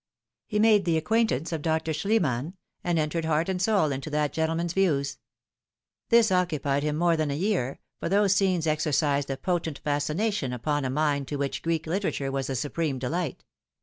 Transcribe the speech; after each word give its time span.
He 0.47 0.57
made 0.57 0.85
the 0.85 0.97
acquaintance 0.97 1.51
of 1.51 1.61
Dr. 1.61 1.93
Schliemann, 1.93 2.55
and 2.83 2.97
entered 2.97 3.25
heart 3.25 3.47
and 3.47 3.61
soul 3.61 3.91
into 3.91 4.09
that 4.09 4.33
gentleman's 4.33 4.73
views. 4.73 5.19
This 6.09 6.31
occupied 6.31 6.81
him 6.81 6.95
more 6.95 7.15
than 7.15 7.29
a 7.29 7.35
year, 7.35 7.79
for 7.99 8.09
those 8.09 8.33
scenes 8.33 8.65
exercised 8.65 9.29
a 9.29 9.37
potent 9.37 9.77
fascination 9.77 10.53
upon 10.53 10.85
a 10.85 10.89
mind 10.89 11.27
to 11.27 11.35
which 11.35 11.61
Greek 11.61 11.85
literature 11.85 12.31
was 12.31 12.47
the 12.47 12.55
supreme 12.55 12.97
delight. 12.97 13.43